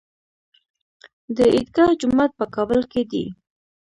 [1.37, 3.25] د عیدګاه جومات په کابل کې دی